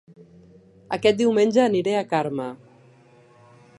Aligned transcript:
Aquest 0.97 1.19
diumenge 1.21 1.61
aniré 1.65 1.93
a 1.99 2.03
Carme 2.15 2.49